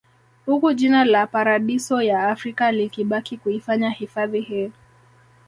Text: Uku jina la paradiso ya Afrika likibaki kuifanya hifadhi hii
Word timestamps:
Uku 0.47 0.73
jina 0.73 1.05
la 1.05 1.27
paradiso 1.27 2.01
ya 2.01 2.27
Afrika 2.29 2.71
likibaki 2.71 3.37
kuifanya 3.37 3.89
hifadhi 3.89 4.41
hii 4.41 4.71